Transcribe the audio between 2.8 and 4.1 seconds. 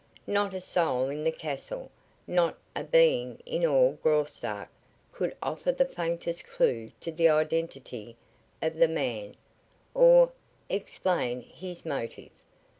being in all